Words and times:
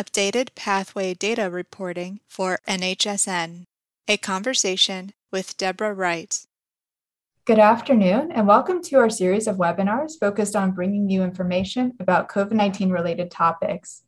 Updated 0.00 0.54
Pathway 0.54 1.12
Data 1.12 1.50
Reporting 1.50 2.20
for 2.26 2.58
NHSN. 2.66 3.64
A 4.08 4.16
conversation 4.16 5.12
with 5.30 5.58
Deborah 5.58 5.92
Wright. 5.92 6.46
Good 7.44 7.58
afternoon, 7.58 8.32
and 8.32 8.46
welcome 8.46 8.82
to 8.84 8.96
our 8.96 9.10
series 9.10 9.46
of 9.46 9.56
webinars 9.56 10.12
focused 10.18 10.56
on 10.56 10.70
bringing 10.70 11.10
you 11.10 11.22
information 11.22 11.92
about 12.00 12.30
COVID 12.30 12.52
19 12.52 12.88
related 12.88 13.30
topics. 13.30 14.02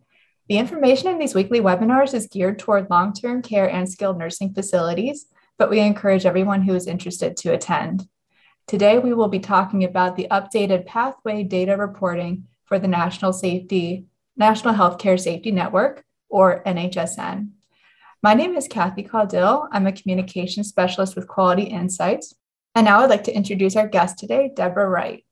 The 0.49 0.57
information 0.57 1.09
in 1.09 1.19
these 1.19 1.35
weekly 1.35 1.61
webinars 1.61 2.15
is 2.15 2.27
geared 2.27 2.59
toward 2.59 2.89
long 2.89 3.13
term 3.13 3.43
care 3.43 3.69
and 3.71 3.87
skilled 3.87 4.17
nursing 4.17 4.55
facilities, 4.55 5.27
but 5.59 5.69
we 5.69 5.79
encourage 5.79 6.25
everyone 6.25 6.63
who 6.63 6.75
is 6.75 6.87
interested 6.87 7.37
to 7.37 7.53
attend. 7.53 8.09
Today, 8.67 8.99
we 8.99 9.13
will 9.13 9.29
be 9.29 9.41
talking 9.41 9.85
about 9.85 10.17
the 10.17 10.29
updated 10.31 10.87
pathway 10.87 11.43
data 11.43 11.77
reporting 11.77 12.45
for 12.65 12.79
the 12.79 12.89
National 12.89 13.35
Safety 13.35 14.07
National 14.37 14.75
Healthcare 14.75 15.21
Safety 15.21 15.51
Network, 15.51 16.05
or 16.29 16.63
NHSN. 16.65 17.51
My 18.23 18.35
name 18.35 18.57
is 18.57 18.67
Kathy 18.67 19.03
Caudill. 19.03 19.69
I'm 19.71 19.87
a 19.87 19.93
communication 19.93 20.65
specialist 20.65 21.15
with 21.15 21.29
Quality 21.29 21.65
Insights. 21.65 22.35
And 22.75 22.87
now 22.87 23.01
I'd 23.01 23.11
like 23.11 23.25
to 23.25 23.35
introduce 23.35 23.77
our 23.77 23.87
guest 23.87 24.19
today, 24.19 24.51
Deborah 24.55 24.89
Wright. 24.89 25.25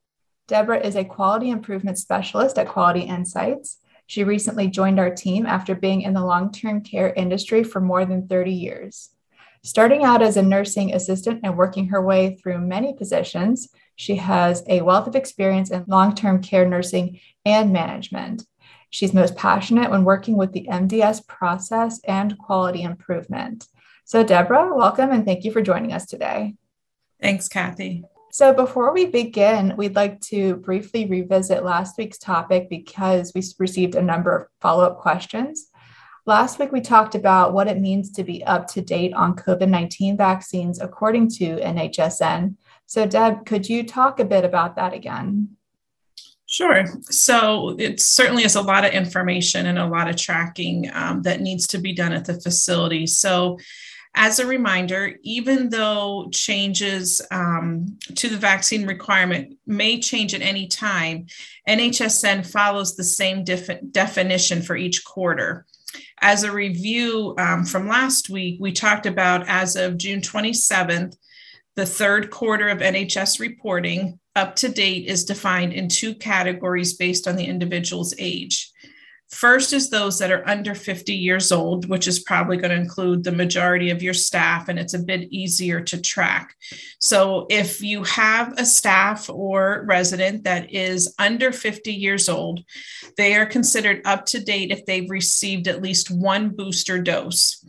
Deborah 0.47 0.85
is 0.85 0.95
a 0.95 1.03
quality 1.03 1.49
improvement 1.49 1.97
specialist 1.97 2.59
at 2.59 2.67
Quality 2.67 3.01
Insights. 3.01 3.79
She 4.05 4.23
recently 4.23 4.67
joined 4.67 4.99
our 4.99 5.09
team 5.09 5.45
after 5.45 5.73
being 5.73 6.01
in 6.01 6.13
the 6.13 6.25
long 6.25 6.51
term 6.51 6.81
care 6.81 7.11
industry 7.13 7.63
for 7.63 7.79
more 7.79 8.05
than 8.05 8.27
30 8.27 8.51
years. 8.51 9.09
Starting 9.63 10.03
out 10.03 10.21
as 10.21 10.37
a 10.37 10.43
nursing 10.43 10.93
assistant 10.93 11.39
and 11.43 11.57
working 11.57 11.87
her 11.87 12.01
way 12.01 12.35
through 12.35 12.59
many 12.59 12.93
positions, 12.93 13.69
she 13.95 14.17
has 14.17 14.63
a 14.67 14.81
wealth 14.81 15.07
of 15.07 15.15
experience 15.15 15.71
in 15.71 15.85
long 15.87 16.13
term 16.13 16.41
care 16.41 16.67
nursing 16.67 17.19
and 17.45 17.71
management. 17.71 18.45
She's 18.91 19.13
most 19.13 19.37
passionate 19.37 19.89
when 19.89 20.03
working 20.03 20.35
with 20.35 20.51
the 20.51 20.67
MDS 20.69 21.25
process 21.25 22.01
and 22.03 22.37
quality 22.37 22.83
improvement. 22.83 23.67
So, 24.03 24.21
Deborah, 24.21 24.75
welcome 24.75 25.11
and 25.11 25.25
thank 25.25 25.45
you 25.45 25.51
for 25.51 25.61
joining 25.61 25.93
us 25.93 26.05
today. 26.05 26.55
Thanks, 27.21 27.47
Kathy. 27.47 28.03
So, 28.33 28.53
before 28.53 28.93
we 28.93 29.05
begin, 29.05 29.75
we'd 29.77 29.95
like 29.95 30.19
to 30.21 30.57
briefly 30.57 31.05
revisit 31.05 31.63
last 31.63 31.97
week's 31.97 32.17
topic 32.17 32.69
because 32.69 33.31
we 33.33 33.41
received 33.59 33.95
a 33.95 34.01
number 34.01 34.35
of 34.35 34.47
follow 34.59 34.83
up 34.83 34.99
questions. 34.99 35.67
Last 36.25 36.59
week, 36.59 36.73
we 36.73 36.81
talked 36.81 37.15
about 37.15 37.53
what 37.53 37.67
it 37.67 37.79
means 37.79 38.11
to 38.11 38.25
be 38.25 38.43
up 38.43 38.67
to 38.67 38.81
date 38.81 39.13
on 39.13 39.37
COVID 39.37 39.69
19 39.69 40.17
vaccines 40.17 40.81
according 40.81 41.29
to 41.31 41.55
NHSN. 41.57 42.57
So, 42.87 43.05
Deb, 43.05 43.45
could 43.45 43.69
you 43.69 43.85
talk 43.85 44.19
a 44.19 44.25
bit 44.25 44.43
about 44.43 44.75
that 44.75 44.93
again? 44.93 45.55
Sure. 46.51 46.83
So 47.03 47.77
it 47.79 48.01
certainly 48.01 48.43
is 48.43 48.55
a 48.55 48.61
lot 48.61 48.83
of 48.83 48.91
information 48.91 49.67
and 49.67 49.79
a 49.79 49.87
lot 49.87 50.09
of 50.09 50.17
tracking 50.17 50.91
um, 50.93 51.21
that 51.21 51.39
needs 51.39 51.65
to 51.67 51.77
be 51.77 51.93
done 51.93 52.11
at 52.11 52.25
the 52.25 52.41
facility. 52.41 53.07
So, 53.07 53.57
as 54.15 54.39
a 54.39 54.45
reminder, 54.45 55.15
even 55.23 55.69
though 55.69 56.27
changes 56.33 57.21
um, 57.31 57.97
to 58.15 58.27
the 58.27 58.35
vaccine 58.35 58.85
requirement 58.85 59.57
may 59.65 60.01
change 60.01 60.33
at 60.33 60.41
any 60.41 60.67
time, 60.67 61.27
NHSN 61.69 62.45
follows 62.45 62.97
the 62.97 63.05
same 63.05 63.45
def- 63.45 63.79
definition 63.89 64.61
for 64.61 64.75
each 64.75 65.05
quarter. 65.05 65.65
As 66.19 66.43
a 66.43 66.51
review 66.51 67.33
um, 67.37 67.63
from 67.63 67.87
last 67.87 68.29
week, 68.29 68.57
we 68.59 68.73
talked 68.73 69.05
about 69.05 69.47
as 69.47 69.77
of 69.77 69.97
June 69.97 70.19
27th, 70.19 71.15
the 71.77 71.85
third 71.85 72.29
quarter 72.29 72.67
of 72.67 72.79
NHS 72.79 73.39
reporting 73.39 74.19
up 74.35 74.55
to 74.57 74.69
date 74.69 75.07
is 75.07 75.25
defined 75.25 75.73
in 75.73 75.87
two 75.87 76.15
categories 76.15 76.93
based 76.93 77.27
on 77.27 77.35
the 77.35 77.45
individual's 77.45 78.13
age. 78.17 78.71
First 79.31 79.71
is 79.71 79.89
those 79.89 80.19
that 80.19 80.31
are 80.31 80.47
under 80.47 80.75
50 80.75 81.13
years 81.13 81.53
old, 81.53 81.87
which 81.87 82.05
is 82.05 82.19
probably 82.19 82.57
going 82.57 82.71
to 82.71 82.75
include 82.75 83.23
the 83.23 83.31
majority 83.31 83.89
of 83.89 84.03
your 84.03 84.13
staff, 84.13 84.67
and 84.67 84.77
it's 84.77 84.93
a 84.93 84.99
bit 84.99 85.31
easier 85.31 85.79
to 85.79 86.01
track. 86.01 86.53
So, 86.99 87.47
if 87.49 87.81
you 87.81 88.03
have 88.03 88.53
a 88.57 88.65
staff 88.65 89.29
or 89.29 89.85
resident 89.87 90.43
that 90.43 90.73
is 90.73 91.15
under 91.17 91.53
50 91.53 91.93
years 91.93 92.27
old, 92.27 92.65
they 93.15 93.35
are 93.35 93.45
considered 93.45 94.01
up 94.03 94.25
to 94.27 94.43
date 94.43 94.69
if 94.69 94.85
they've 94.85 95.09
received 95.09 95.69
at 95.69 95.81
least 95.81 96.11
one 96.11 96.49
booster 96.49 97.01
dose 97.01 97.65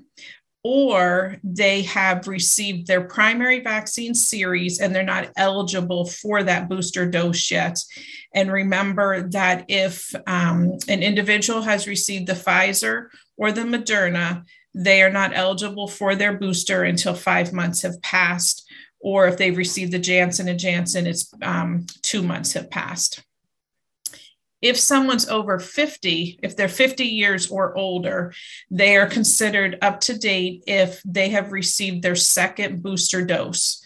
or 0.65 1.37
they 1.43 1.83
have 1.83 2.28
received 2.28 2.87
their 2.87 3.03
primary 3.03 3.61
vaccine 3.61 4.15
series 4.15 4.81
and 4.81 4.95
they're 4.95 5.03
not 5.03 5.31
eligible 5.37 6.05
for 6.05 6.43
that 6.43 6.69
booster 6.69 7.05
dose 7.05 7.50
yet. 7.50 7.78
And 8.33 8.53
remember 8.53 9.28
that 9.31 9.65
if 9.69 10.15
um, 10.27 10.78
an 10.89 11.03
individual 11.03 11.62
has 11.62 11.89
received 11.89 12.28
the 12.28 12.34
Pfizer 12.34 13.06
or 13.37 13.50
the 13.50 13.62
Moderna, 13.62 14.45
they 14.75 15.03
are 15.03 15.11
not 15.11 15.33
eligible 15.34 15.89
for 15.89 16.15
their 16.15 16.39
booster 16.39 16.84
until 16.84 17.15
five 17.15 17.53
months 17.53 17.83
have 17.83 18.00
passed. 18.00 18.65
Or 19.00 19.27
if 19.27 19.37
they've 19.37 19.56
received 19.56 19.93
the 19.93 19.99
Johnson 19.99 20.49
and 20.49 20.61
Johnson, 20.61 21.09
it's 21.09 21.33
um, 21.43 21.87
two 22.03 22.23
months 22.23 22.53
have 22.53 22.71
passed 22.71 23.23
if 24.62 24.78
someone's 24.78 25.28
over 25.28 25.59
50, 25.59 26.39
if 26.43 26.56
they're 26.56 26.69
50 26.69 27.05
years 27.05 27.50
or 27.50 27.77
older, 27.77 28.33
they 28.71 28.97
are 28.97 29.06
considered 29.06 29.77
up 29.83 30.00
to 30.00 30.17
date 30.17 30.62
if 30.67 31.03
they 31.05 31.31
have 31.31 31.53
received 31.53 32.03
their 32.03 32.15
second 32.15 32.83
booster 32.83 33.25
dose 33.25 33.83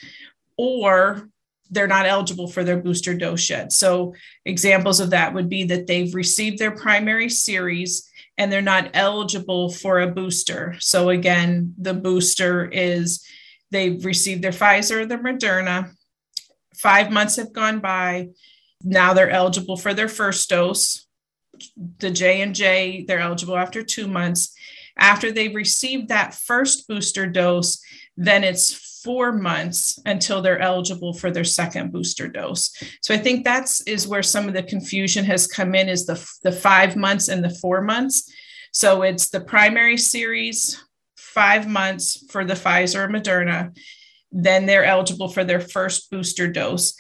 or 0.59 1.29
they're 1.71 1.89
not 1.89 2.07
eligible 2.07 2.47
for 2.47 2.63
their 2.63 2.77
booster 2.77 3.15
dose 3.15 3.51
yet. 3.51 3.73
So, 3.73 4.15
examples 4.45 5.01
of 5.01 5.11
that 5.11 5.35
would 5.35 5.49
be 5.49 5.65
that 5.65 5.87
they've 5.87 6.15
received 6.15 6.59
their 6.59 6.71
primary 6.71 7.29
series 7.29 8.09
and 8.39 8.53
they're 8.53 8.63
not 8.63 8.91
eligible 8.95 9.71
for 9.71 10.01
a 10.01 10.07
booster. 10.07 10.77
So, 10.79 11.09
again, 11.09 11.75
the 11.79 11.95
booster 11.95 12.67
is 12.67 13.27
they've 13.73 14.05
received 14.05 14.43
their 14.43 14.53
Pfizer 14.53 15.01
or 15.01 15.07
their 15.07 15.19
Moderna, 15.19 15.91
five 16.77 17.11
months 17.11 17.37
have 17.37 17.53
gone 17.53 17.81
by 17.81 18.29
now 18.83 19.15
they're 19.15 19.31
eligible 19.31 19.77
for 19.77 19.95
their 19.95 20.09
first 20.09 20.49
dose. 20.49 21.07
The 21.99 22.11
J 22.11 22.43
and 22.43 22.55
J, 22.55 23.05
they're 23.07 23.21
eligible 23.21 23.57
after 23.57 23.83
two 23.83 24.07
months. 24.07 24.55
After 24.99 25.31
they've 25.31 25.55
received 25.55 26.09
that 26.09 26.35
first 26.35 26.89
booster 26.89 27.27
dose, 27.27 27.83
then 28.17 28.45
it's 28.45 29.01
four 29.05 29.31
months 29.31 30.01
until 30.05 30.43
they're 30.43 30.59
eligible 30.59 31.13
for 31.13 31.31
their 31.31 31.45
second 31.45 31.93
booster 31.93 32.29
dose. 32.29 32.75
So 33.03 33.15
I 33.15 33.19
think 33.19 33.45
that's 33.45 33.81
is 33.83 34.09
where 34.09 34.23
some 34.23 34.49
of 34.49 34.55
the 34.55 34.63
confusion 34.63 35.25
has 35.27 35.47
come 35.47 35.75
in 35.75 35.89
is 35.89 36.07
the, 36.07 36.15
the 36.43 36.53
five 36.53 36.97
months 36.97 37.29
and 37.29 37.45
the 37.45 37.51
four 37.51 37.83
months. 37.83 38.33
So 38.73 39.03
it's 39.03 39.31
the 39.31 39.41
primary 39.41 39.97
series, 39.97 40.83
five 41.17 41.69
months 41.69 42.25
for 42.31 42.45
the 42.45 42.55
Pfizer 42.55 43.07
or 43.07 43.09
Moderna. 43.09 43.77
Then 44.33 44.67
they're 44.67 44.85
eligible 44.85 45.29
for 45.29 45.45
their 45.45 45.61
first 45.61 46.11
booster 46.11 46.49
dose 46.51 46.95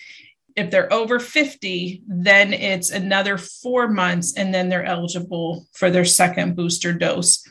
if 0.56 0.70
they're 0.70 0.92
over 0.92 1.20
50 1.20 2.02
then 2.06 2.52
it's 2.52 2.90
another 2.90 3.38
four 3.38 3.88
months 3.88 4.36
and 4.36 4.52
then 4.52 4.68
they're 4.68 4.84
eligible 4.84 5.66
for 5.72 5.90
their 5.90 6.04
second 6.04 6.56
booster 6.56 6.92
dose. 6.92 7.44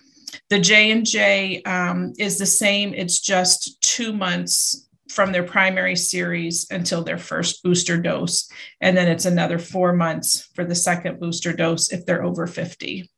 The 0.50 0.60
j&j 0.60 1.62
um, 1.64 2.14
is 2.18 2.38
the 2.38 2.46
same. 2.46 2.94
It's 2.94 3.20
just 3.20 3.82
two 3.82 4.12
months 4.12 4.88
from 5.10 5.32
their 5.32 5.44
primary 5.44 5.96
series 5.96 6.68
until 6.72 7.04
their 7.04 7.18
first 7.18 7.64
booster 7.64 8.02
dose. 8.02 8.50
And 8.82 8.98
then 8.98 9.08
it's 9.08 9.26
another 9.26 9.60
four 9.60 9.94
months 9.94 10.50
for 10.56 10.66
the 10.66 10.76
second 10.76 11.20
booster 11.20 11.54
dose 11.54 11.92
if 11.92 12.06
they're 12.06 12.24
over 12.24 12.48
50 12.48 13.10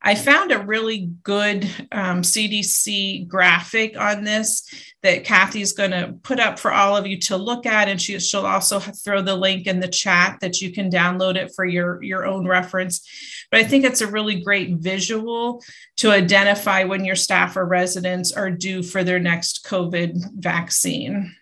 I 0.00 0.14
found 0.14 0.52
a 0.52 0.60
really 0.60 1.10
good 1.24 1.64
um, 1.90 2.22
CDC 2.22 3.26
graphic 3.26 3.98
on 3.98 4.22
this 4.22 4.62
that 5.02 5.24
Kathy's 5.24 5.72
going 5.72 5.90
to 5.90 6.14
put 6.22 6.38
up 6.38 6.58
for 6.58 6.72
all 6.72 6.96
of 6.96 7.06
you 7.06 7.18
to 7.20 7.36
look 7.36 7.66
at, 7.66 7.88
and 7.88 8.00
she, 8.00 8.18
she'll 8.20 8.46
also 8.46 8.78
throw 8.78 9.22
the 9.22 9.34
link 9.34 9.66
in 9.66 9.80
the 9.80 9.88
chat 9.88 10.38
that 10.40 10.60
you 10.60 10.72
can 10.72 10.90
download 10.90 11.36
it 11.36 11.52
for 11.54 11.64
your, 11.64 12.02
your 12.02 12.26
own 12.26 12.46
reference. 12.46 13.06
But 13.50 13.60
I 13.60 13.64
think 13.64 13.84
it's 13.84 14.00
a 14.00 14.06
really 14.06 14.40
great 14.40 14.76
visual 14.76 15.62
to 15.96 16.10
identify 16.10 16.84
when 16.84 17.04
your 17.04 17.16
staff 17.16 17.56
or 17.56 17.66
residents 17.66 18.32
are 18.32 18.50
due 18.50 18.84
for 18.84 19.02
their 19.02 19.18
next 19.18 19.66
COVID 19.66 20.16
vaccine 20.34 21.34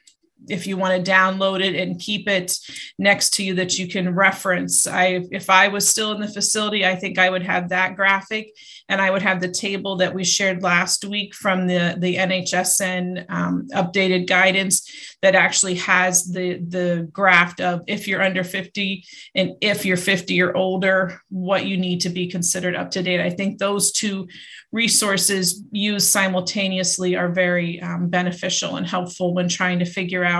if 0.48 0.66
you 0.66 0.76
want 0.76 1.04
to 1.04 1.10
download 1.10 1.64
it 1.64 1.74
and 1.74 2.00
keep 2.00 2.28
it 2.28 2.58
next 2.98 3.34
to 3.34 3.44
you 3.44 3.54
that 3.54 3.78
you 3.78 3.88
can 3.88 4.14
reference. 4.14 4.86
I 4.86 5.22
if 5.30 5.50
I 5.50 5.68
was 5.68 5.88
still 5.88 6.12
in 6.12 6.20
the 6.20 6.28
facility, 6.28 6.84
I 6.84 6.96
think 6.96 7.18
I 7.18 7.30
would 7.30 7.42
have 7.42 7.70
that 7.70 7.96
graphic 7.96 8.52
and 8.88 9.00
I 9.00 9.10
would 9.10 9.22
have 9.22 9.40
the 9.40 9.50
table 9.50 9.96
that 9.96 10.14
we 10.14 10.24
shared 10.24 10.62
last 10.62 11.04
week 11.04 11.34
from 11.34 11.66
the 11.66 11.96
the 11.98 12.16
NHSN 12.16 13.26
um, 13.28 13.68
updated 13.72 14.28
guidance 14.28 15.16
that 15.22 15.34
actually 15.34 15.74
has 15.76 16.30
the 16.30 16.58
the 16.68 17.08
graph 17.12 17.58
of 17.60 17.82
if 17.86 18.06
you're 18.06 18.22
under 18.22 18.44
50 18.44 19.04
and 19.34 19.52
if 19.60 19.84
you're 19.84 19.96
50 19.96 20.40
or 20.42 20.56
older, 20.56 21.20
what 21.28 21.66
you 21.66 21.76
need 21.76 22.00
to 22.02 22.10
be 22.10 22.28
considered 22.28 22.76
up 22.76 22.90
to 22.92 23.02
date. 23.02 23.20
I 23.20 23.30
think 23.30 23.58
those 23.58 23.92
two 23.92 24.28
resources 24.72 25.62
used 25.72 26.08
simultaneously 26.08 27.16
are 27.16 27.30
very 27.30 27.80
um, 27.80 28.08
beneficial 28.08 28.76
and 28.76 28.86
helpful 28.86 29.32
when 29.34 29.48
trying 29.48 29.78
to 29.78 29.84
figure 29.84 30.24
out 30.24 30.35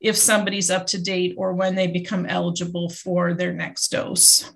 if 0.00 0.16
somebody's 0.16 0.70
up 0.70 0.86
to 0.86 1.02
date 1.02 1.34
or 1.36 1.52
when 1.52 1.74
they 1.74 1.86
become 1.86 2.26
eligible 2.26 2.88
for 2.88 3.34
their 3.34 3.52
next 3.52 3.88
dose. 3.88 4.50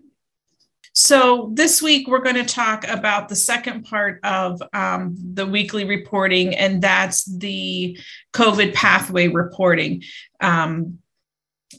So, 0.94 1.50
this 1.54 1.80
week 1.80 2.06
we're 2.06 2.22
going 2.22 2.36
to 2.36 2.44
talk 2.44 2.86
about 2.86 3.30
the 3.30 3.36
second 3.36 3.84
part 3.84 4.20
of 4.24 4.62
um, 4.74 5.16
the 5.16 5.46
weekly 5.46 5.84
reporting, 5.84 6.54
and 6.54 6.82
that's 6.82 7.24
the 7.24 7.98
COVID 8.34 8.74
pathway 8.74 9.28
reporting. 9.28 10.02
Um, 10.40 10.98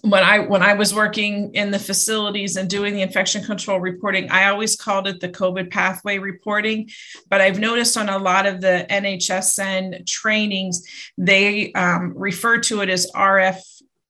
when 0.03 0.21
I 0.21 0.39
when 0.39 0.61
I 0.61 0.73
was 0.73 0.94
working 0.94 1.55
in 1.55 1.71
the 1.71 1.79
facilities 1.79 2.57
and 2.57 2.69
doing 2.69 2.94
the 2.94 3.01
infection 3.01 3.41
control 3.41 3.79
reporting, 3.79 4.29
I 4.29 4.50
always 4.50 4.75
called 4.75 5.07
it 5.07 5.21
the 5.21 5.29
COVID 5.29 5.71
pathway 5.71 6.17
reporting. 6.17 6.89
But 7.29 7.39
I've 7.39 7.57
noticed 7.57 7.95
on 7.95 8.09
a 8.09 8.17
lot 8.17 8.45
of 8.45 8.59
the 8.59 8.85
NHSN 8.89 10.05
trainings, 10.05 10.83
they 11.17 11.71
um, 11.71 12.13
refer 12.17 12.59
to 12.59 12.81
it 12.81 12.89
as 12.89 13.09
RF 13.15 13.61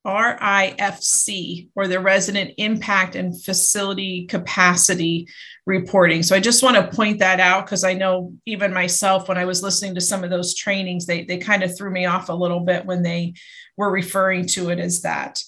RIFC, 0.06 1.69
or 1.75 1.88
the 1.88 2.00
Resident 2.00 2.56
Impact 2.57 3.16
and 3.16 3.42
Facility 3.42 4.25
Capacity 4.25 5.30
Reporting. 5.66 6.24
So 6.24 6.36
I 6.36 6.39
just 6.39 6.63
want 6.63 6.75
to 6.75 6.94
point 6.94 7.19
that 7.19 7.39
out 7.39 7.66
because 7.66 7.86
I 7.86 7.94
know 7.94 8.34
even 8.46 8.74
myself, 8.74 9.30
when 9.30 9.38
I 9.38 9.46
was 9.46 9.63
listening 9.63 9.96
to 9.96 10.01
some 10.01 10.24
of 10.24 10.30
those 10.30 10.56
trainings, 10.56 11.06
they, 11.06 11.24
they 11.24 11.38
kind 11.38 11.63
of 11.63 11.78
threw 11.78 11.89
me 11.89 12.06
off 12.06 12.28
a 12.28 12.34
little 12.34 12.60
bit 12.60 12.86
when 12.86 13.01
they 13.01 13.36
were 13.78 13.92
referring 13.92 14.46
to 14.48 14.72
it 14.72 14.80
as 14.80 15.04
that. 15.04 15.42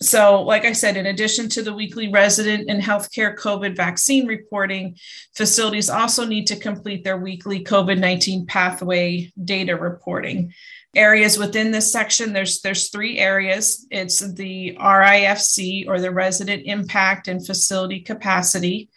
So, 0.00 0.42
like 0.42 0.64
I 0.64 0.72
said, 0.72 0.96
in 0.96 1.06
addition 1.06 1.48
to 1.50 1.62
the 1.62 1.72
weekly 1.72 2.08
resident 2.08 2.68
and 2.68 2.82
healthcare 2.82 3.36
COVID 3.36 3.76
vaccine 3.76 4.26
reporting, 4.26 4.96
facilities 5.34 5.90
also 5.90 6.24
need 6.24 6.46
to 6.48 6.56
complete 6.56 7.04
their 7.04 7.18
weekly 7.18 7.64
COVID 7.64 7.98
19 7.98 8.46
pathway 8.46 9.32
data 9.44 9.76
reporting. 9.76 10.52
Areas 10.94 11.38
within 11.38 11.70
this 11.70 11.92
section 11.92 12.32
there's 12.32 12.60
there's 12.60 12.88
three 12.88 13.18
areas. 13.18 13.86
It's 13.90 14.20
the 14.20 14.76
rifc 14.80 15.86
or 15.86 16.00
the 16.00 16.10
resident 16.10 16.62
impact 16.64 17.28
and 17.28 17.44
facility 17.44 18.00
capacity. 18.00 18.88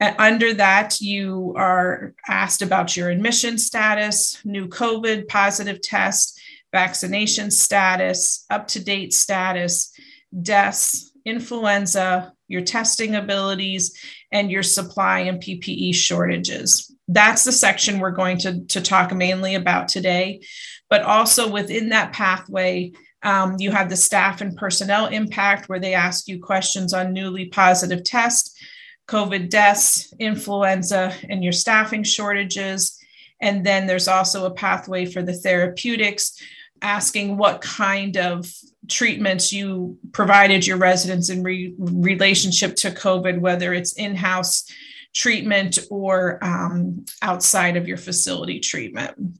And 0.00 0.16
under 0.18 0.54
that 0.54 1.00
you 1.00 1.54
are 1.56 2.14
asked 2.26 2.62
about 2.62 2.96
your 2.96 3.10
admission 3.10 3.58
status 3.58 4.40
new 4.44 4.66
covid 4.66 5.28
positive 5.28 5.82
test 5.82 6.39
vaccination 6.72 7.50
status 7.50 8.44
up 8.50 8.68
to 8.68 8.82
date 8.82 9.12
status 9.12 9.92
deaths 10.42 11.12
influenza 11.24 12.32
your 12.48 12.62
testing 12.62 13.14
abilities 13.14 13.98
and 14.32 14.50
your 14.50 14.62
supply 14.62 15.20
and 15.20 15.42
ppe 15.42 15.94
shortages 15.94 16.94
that's 17.08 17.42
the 17.44 17.52
section 17.52 17.98
we're 17.98 18.10
going 18.10 18.38
to, 18.38 18.64
to 18.66 18.80
talk 18.80 19.12
mainly 19.12 19.54
about 19.54 19.88
today 19.88 20.40
but 20.90 21.02
also 21.02 21.48
within 21.48 21.88
that 21.90 22.12
pathway, 22.12 22.92
um, 23.22 23.56
you 23.58 23.70
have 23.70 23.88
the 23.88 23.96
staff 23.96 24.40
and 24.40 24.56
personnel 24.56 25.06
impact 25.06 25.68
where 25.68 25.78
they 25.78 25.94
ask 25.94 26.26
you 26.26 26.40
questions 26.40 26.92
on 26.92 27.12
newly 27.12 27.46
positive 27.46 28.02
tests, 28.02 28.58
COVID 29.06 29.48
deaths, 29.48 30.12
influenza, 30.18 31.14
and 31.28 31.44
your 31.44 31.52
staffing 31.52 32.02
shortages. 32.02 32.98
And 33.40 33.64
then 33.64 33.86
there's 33.86 34.08
also 34.08 34.46
a 34.46 34.50
pathway 34.50 35.06
for 35.06 35.22
the 35.22 35.32
therapeutics, 35.32 36.38
asking 36.82 37.36
what 37.36 37.60
kind 37.60 38.16
of 38.16 38.50
treatments 38.88 39.52
you 39.52 39.98
provided 40.12 40.66
your 40.66 40.76
residents 40.76 41.28
in 41.28 41.42
re- 41.42 41.74
relationship 41.78 42.76
to 42.76 42.90
COVID, 42.90 43.40
whether 43.40 43.72
it's 43.72 43.92
in 43.94 44.14
house 44.14 44.64
treatment 45.14 45.78
or 45.90 46.42
um, 46.42 47.04
outside 47.22 47.76
of 47.76 47.86
your 47.86 47.96
facility 47.96 48.60
treatment 48.60 49.38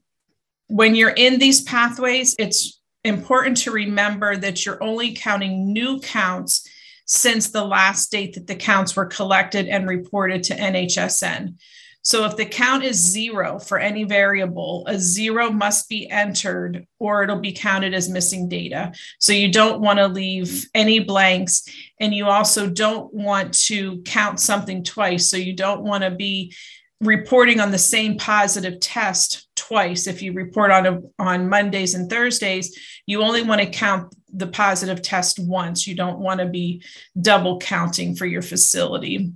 when 0.71 0.95
you're 0.95 1.09
in 1.09 1.37
these 1.37 1.61
pathways, 1.61 2.33
it's 2.39 2.79
important 3.03 3.57
to 3.57 3.71
remember 3.71 4.37
that 4.37 4.65
you're 4.65 4.81
only 4.81 5.13
counting 5.13 5.73
new 5.73 5.99
counts 5.99 6.65
since 7.05 7.49
the 7.49 7.63
last 7.63 8.09
date 8.09 8.35
that 8.35 8.47
the 8.47 8.55
counts 8.55 8.95
were 8.95 9.05
collected 9.05 9.67
and 9.67 9.87
reported 9.87 10.43
to 10.43 10.55
NHSN. 10.55 11.55
So 12.03 12.25
if 12.25 12.35
the 12.35 12.45
count 12.45 12.83
is 12.83 12.97
zero 12.97 13.59
for 13.59 13.77
any 13.77 14.03
variable, 14.03 14.83
a 14.87 14.97
zero 14.97 15.51
must 15.51 15.87
be 15.87 16.09
entered 16.09 16.87
or 16.99 17.23
it'll 17.23 17.39
be 17.39 17.51
counted 17.51 17.93
as 17.93 18.09
missing 18.09 18.49
data. 18.49 18.91
So 19.19 19.33
you 19.33 19.51
don't 19.51 19.81
want 19.81 19.99
to 19.99 20.07
leave 20.07 20.65
any 20.73 20.99
blanks. 20.99 21.63
And 21.99 22.13
you 22.13 22.25
also 22.25 22.69
don't 22.69 23.13
want 23.13 23.53
to 23.65 24.01
count 24.01 24.39
something 24.39 24.83
twice. 24.83 25.29
So 25.29 25.37
you 25.37 25.53
don't 25.53 25.83
want 25.83 26.03
to 26.03 26.11
be 26.11 26.53
reporting 27.01 27.59
on 27.59 27.71
the 27.71 27.77
same 27.77 28.15
positive 28.17 28.79
test 28.79 29.47
twice 29.55 30.05
if 30.05 30.21
you 30.21 30.33
report 30.33 30.69
on 30.69 30.85
a, 30.85 31.01
on 31.17 31.49
mondays 31.49 31.95
and 31.95 32.09
thursdays 32.09 32.77
you 33.07 33.23
only 33.23 33.41
want 33.41 33.59
to 33.59 33.65
count 33.65 34.13
the 34.33 34.45
positive 34.45 35.01
test 35.01 35.39
once 35.39 35.87
you 35.87 35.95
don't 35.95 36.19
want 36.19 36.39
to 36.39 36.45
be 36.45 36.83
double 37.19 37.57
counting 37.57 38.15
for 38.15 38.27
your 38.27 38.43
facility 38.43 39.33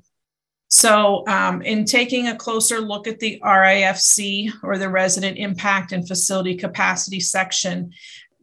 so 0.67 1.25
um, 1.27 1.61
in 1.61 1.85
taking 1.85 2.27
a 2.27 2.35
closer 2.35 2.79
look 2.79 3.07
at 3.07 3.19
the 3.19 3.39
rifc 3.43 4.51
or 4.63 4.77
the 4.77 4.89
resident 4.89 5.37
impact 5.37 5.91
and 5.91 6.07
facility 6.07 6.55
capacity 6.55 7.19
section 7.19 7.91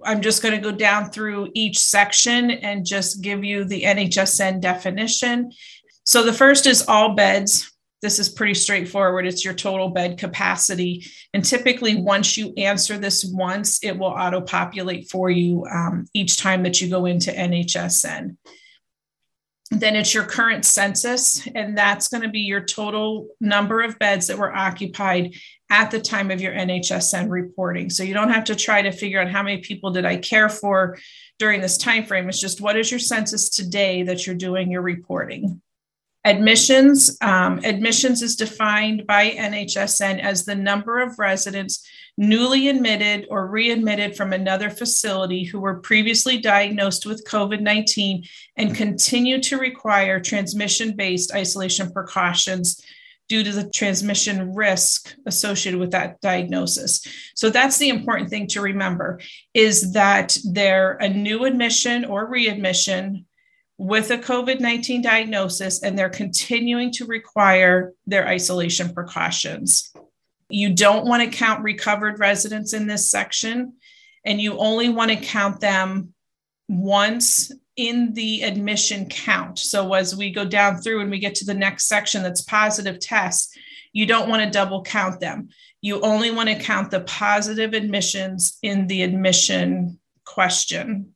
i'm 0.04 0.20
just 0.20 0.42
going 0.42 0.54
to 0.54 0.70
go 0.70 0.76
down 0.76 1.10
through 1.10 1.48
each 1.54 1.78
section 1.78 2.50
and 2.50 2.86
just 2.86 3.22
give 3.22 3.44
you 3.44 3.64
the 3.64 3.82
nhsn 3.82 4.60
definition 4.60 5.50
so 6.04 6.24
the 6.24 6.32
first 6.32 6.66
is 6.66 6.82
all 6.88 7.14
beds 7.14 7.72
this 8.02 8.19
is 8.19 8.28
pretty 8.28 8.54
straightforward. 8.54 9.26
It's 9.26 9.44
your 9.44 9.54
total 9.54 9.88
bed 9.88 10.19
capacity. 10.19 11.06
And 11.32 11.44
typically, 11.44 11.94
once 11.94 12.36
you 12.36 12.52
answer 12.56 12.98
this 12.98 13.24
once, 13.24 13.82
it 13.84 13.96
will 13.96 14.08
auto 14.08 14.40
populate 14.40 15.08
for 15.08 15.30
you 15.30 15.64
um, 15.72 16.06
each 16.12 16.36
time 16.36 16.64
that 16.64 16.80
you 16.80 16.90
go 16.90 17.06
into 17.06 17.30
NHSN. 17.30 18.36
Then 19.72 19.96
it's 19.96 20.12
your 20.12 20.24
current 20.24 20.66
census, 20.66 21.46
and 21.54 21.76
that's 21.76 22.08
going 22.08 22.22
to 22.22 22.28
be 22.28 22.40
your 22.40 22.60
total 22.60 23.28
number 23.40 23.80
of 23.80 23.98
beds 23.98 24.26
that 24.26 24.36
were 24.36 24.54
occupied 24.54 25.34
at 25.70 25.90
the 25.90 25.98
time 25.98 26.30
of 26.30 26.42
your 26.42 26.52
NHSN 26.52 27.30
reporting. 27.30 27.88
So 27.88 28.02
you 28.02 28.12
don't 28.12 28.28
have 28.28 28.44
to 28.44 28.54
try 28.54 28.82
to 28.82 28.92
figure 28.92 29.19
out 29.19 29.30
how 29.30 29.42
many 29.42 29.62
people 29.62 29.90
did 29.90 30.04
I 30.04 30.19
care 30.19 30.50
for 30.50 30.98
during 31.38 31.62
this 31.62 31.78
time 31.78 32.04
frame. 32.04 32.28
It's 32.28 32.38
just 32.38 32.60
what 32.60 32.76
is 32.76 32.90
your 32.90 33.00
census 33.00 33.48
today 33.48 34.02
that 34.02 34.26
you're 34.26 34.36
doing 34.36 34.70
your 34.70 34.82
reporting. 34.82 35.62
Admissions, 36.24 37.16
um, 37.22 37.58
admissions 37.64 38.20
is 38.20 38.36
defined 38.36 39.06
by 39.06 39.30
NHSN 39.30 40.20
as 40.20 40.44
the 40.44 40.54
number 40.54 41.00
of 41.00 41.19
residents 41.19 41.88
newly 42.19 42.69
admitted 42.69 43.26
or 43.31 43.47
readmitted 43.47 44.17
from 44.17 44.32
another 44.32 44.69
facility 44.69 45.44
who 45.44 45.59
were 45.59 45.81
previously 45.81 46.38
diagnosed 46.38 47.06
with 47.06 47.26
COVID 47.26 47.61
19 47.61 48.25
and 48.56 48.75
continue 48.75 49.41
to 49.43 49.59
require 49.59 50.20
transmission 50.20 50.94
based 50.94 51.35
isolation 51.35 51.91
precautions 51.91 52.82
due 53.29 53.43
to 53.43 53.53
the 53.53 53.70
transmission 53.70 54.55
risk 54.55 55.15
associated 55.27 55.81
with 55.81 55.93
that 55.93 56.20
diagnosis. 56.20 57.06
So 57.34 57.48
that's 57.48 57.79
the 57.79 57.89
important 57.89 58.29
thing 58.29 58.46
to 58.48 58.60
remember 58.60 59.20
is 59.55 59.93
that 59.93 60.36
they're 60.44 60.93
a 60.94 61.08
new 61.08 61.44
admission 61.44 62.05
or 62.05 62.29
readmission 62.29 63.25
with 63.79 64.10
a 64.10 64.19
COVID 64.19 64.60
19 64.60 65.01
diagnosis 65.03 65.82
and 65.82 65.98
they're 65.98 66.10
continuing 66.10 66.93
to 66.93 67.06
require 67.06 67.94
their 68.06 68.29
isolation 68.29 68.93
precautions. 68.93 69.93
You 70.53 70.75
don't 70.75 71.06
want 71.06 71.23
to 71.23 71.37
count 71.37 71.63
recovered 71.63 72.21
residents 72.21 72.75
in 72.75 72.87
this 72.87 73.11
section, 73.11 73.73
and 74.25 74.41
you 74.41 74.59
only 74.59 74.91
want 74.91 75.11
to 75.11 75.17
count 75.17 75.61
them 75.61 76.13
once 76.69 77.51
in 77.77 78.13
the 78.13 78.43
admission 78.43 79.09
count. 79.09 79.59
So, 79.59 79.94
as 79.94 80.15
we 80.15 80.31
go 80.31 80.44
down 80.44 80.77
through 80.77 81.01
and 81.01 81.11
we 81.11 81.19
get 81.19 81.35
to 81.37 81.47
the 81.47 81.55
next 81.55 81.89
section 81.89 82.23
that's 82.23 82.43
positive 82.43 83.01
tests, 83.01 83.56
you 83.94 84.05
don't 84.05 84.29
want 84.29 84.43
to 84.44 84.51
double 84.51 84.82
count 84.82 85.21
them. 85.21 85.49
You 85.81 86.03
only 86.03 86.31
want 86.31 86.51
to 86.51 86.59
count 86.59 86.91
the 86.91 87.01
positive 87.01 87.73
admissions 87.73 88.59
in 88.63 88.87
the 88.89 89.03
admission 89.03 89.99
question. 90.27 91.15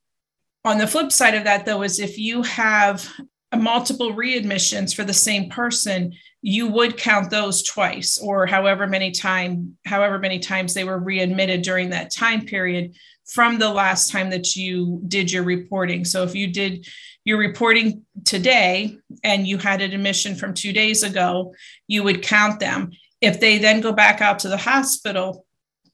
On 0.64 0.78
the 0.78 0.86
flip 0.86 1.12
side 1.12 1.34
of 1.34 1.44
that, 1.44 1.66
though, 1.66 1.82
is 1.82 2.00
if 2.00 2.18
you 2.18 2.42
have 2.42 3.06
multiple 3.54 4.14
readmissions 4.14 4.94
for 4.94 5.04
the 5.04 5.14
same 5.14 5.50
person, 5.50 6.14
you 6.48 6.68
would 6.68 6.96
count 6.96 7.28
those 7.28 7.64
twice, 7.64 8.18
or 8.18 8.46
however 8.46 8.86
many 8.86 9.10
time, 9.10 9.76
however 9.84 10.16
many 10.16 10.38
times 10.38 10.74
they 10.74 10.84
were 10.84 10.96
readmitted 10.96 11.60
during 11.62 11.90
that 11.90 12.12
time 12.12 12.46
period 12.46 12.94
from 13.24 13.58
the 13.58 13.68
last 13.68 14.12
time 14.12 14.30
that 14.30 14.54
you 14.54 15.02
did 15.08 15.32
your 15.32 15.42
reporting. 15.42 16.04
So 16.04 16.22
if 16.22 16.36
you 16.36 16.46
did 16.46 16.86
your 17.24 17.38
reporting 17.38 18.04
today 18.24 18.96
and 19.24 19.44
you 19.44 19.58
had 19.58 19.80
an 19.82 19.90
admission 19.90 20.36
from 20.36 20.54
two 20.54 20.72
days 20.72 21.02
ago, 21.02 21.52
you 21.88 22.04
would 22.04 22.22
count 22.22 22.60
them. 22.60 22.92
If 23.20 23.40
they 23.40 23.58
then 23.58 23.80
go 23.80 23.90
back 23.90 24.20
out 24.20 24.38
to 24.40 24.48
the 24.48 24.56
hospital 24.56 25.44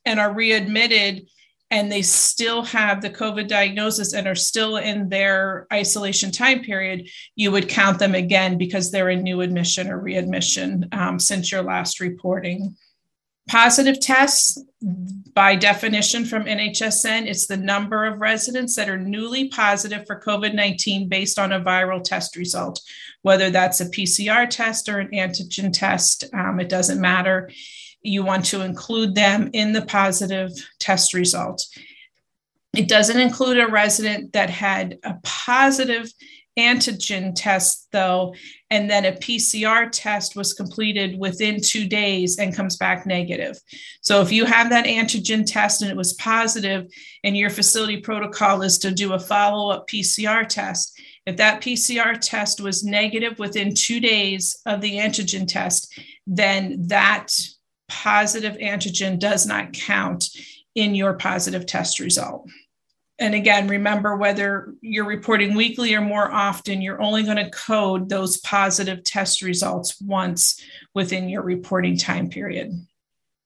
and 0.04 0.20
are 0.20 0.34
readmitted 0.34 1.30
and 1.72 1.90
they 1.90 2.02
still 2.02 2.62
have 2.62 3.00
the 3.00 3.08
COVID 3.08 3.48
diagnosis 3.48 4.12
and 4.12 4.28
are 4.28 4.34
still 4.34 4.76
in 4.76 5.08
their 5.08 5.66
isolation 5.72 6.30
time 6.30 6.60
period, 6.60 7.08
you 7.34 7.50
would 7.50 7.66
count 7.66 7.98
them 7.98 8.14
again 8.14 8.58
because 8.58 8.90
they're 8.90 9.08
a 9.08 9.16
new 9.16 9.40
admission 9.40 9.90
or 9.90 9.98
readmission 9.98 10.86
um, 10.92 11.18
since 11.18 11.50
your 11.50 11.62
last 11.62 11.98
reporting. 11.98 12.76
Positive 13.48 13.98
tests, 13.98 14.62
by 15.32 15.56
definition 15.56 16.26
from 16.26 16.44
NHSN, 16.44 17.26
it's 17.26 17.46
the 17.46 17.56
number 17.56 18.04
of 18.04 18.20
residents 18.20 18.76
that 18.76 18.90
are 18.90 18.98
newly 18.98 19.48
positive 19.48 20.06
for 20.06 20.20
COVID 20.20 20.54
19 20.54 21.08
based 21.08 21.38
on 21.38 21.52
a 21.52 21.60
viral 21.60 22.04
test 22.04 22.36
result, 22.36 22.82
whether 23.22 23.48
that's 23.48 23.80
a 23.80 23.88
PCR 23.88 24.48
test 24.48 24.90
or 24.90 24.98
an 24.98 25.08
antigen 25.08 25.72
test, 25.72 26.24
um, 26.34 26.60
it 26.60 26.68
doesn't 26.68 27.00
matter. 27.00 27.50
You 28.02 28.24
want 28.24 28.44
to 28.46 28.62
include 28.62 29.14
them 29.14 29.50
in 29.52 29.72
the 29.72 29.82
positive 29.82 30.50
test 30.78 31.14
result. 31.14 31.64
It 32.74 32.88
doesn't 32.88 33.20
include 33.20 33.58
a 33.58 33.68
resident 33.68 34.32
that 34.32 34.50
had 34.50 34.98
a 35.04 35.16
positive 35.22 36.10
antigen 36.58 37.32
test, 37.34 37.88
though, 37.92 38.34
and 38.70 38.90
then 38.90 39.04
a 39.04 39.12
PCR 39.12 39.88
test 39.90 40.36
was 40.36 40.52
completed 40.52 41.18
within 41.18 41.60
two 41.60 41.86
days 41.86 42.38
and 42.38 42.54
comes 42.54 42.76
back 42.76 43.06
negative. 43.06 43.58
So 44.00 44.20
if 44.20 44.30
you 44.30 44.44
have 44.44 44.68
that 44.70 44.86
antigen 44.86 45.44
test 45.46 45.82
and 45.82 45.90
it 45.90 45.96
was 45.96 46.12
positive, 46.14 46.86
and 47.24 47.36
your 47.36 47.50
facility 47.50 48.00
protocol 48.00 48.62
is 48.62 48.78
to 48.78 48.90
do 48.90 49.14
a 49.14 49.18
follow 49.18 49.70
up 49.70 49.88
PCR 49.88 50.46
test, 50.46 51.00
if 51.26 51.36
that 51.36 51.62
PCR 51.62 52.18
test 52.20 52.60
was 52.60 52.84
negative 52.84 53.38
within 53.38 53.74
two 53.74 54.00
days 54.00 54.60
of 54.66 54.80
the 54.80 54.96
antigen 54.96 55.46
test, 55.46 55.98
then 56.26 56.86
that 56.88 57.32
positive 57.92 58.56
antigen 58.58 59.18
does 59.18 59.46
not 59.46 59.72
count 59.72 60.28
in 60.74 60.94
your 60.94 61.14
positive 61.14 61.66
test 61.66 62.00
result 62.00 62.48
and 63.22 63.36
again, 63.36 63.68
remember 63.68 64.16
whether 64.16 64.74
you're 64.80 65.04
reporting 65.04 65.54
weekly 65.54 65.94
or 65.94 66.00
more 66.00 66.28
often, 66.32 66.82
you're 66.82 67.00
only 67.00 67.22
going 67.22 67.36
to 67.36 67.50
code 67.50 68.08
those 68.08 68.38
positive 68.38 69.04
test 69.04 69.42
results 69.42 70.00
once 70.00 70.60
within 70.92 71.28
your 71.28 71.42
reporting 71.42 71.96
time 71.96 72.28
period. 72.28 72.72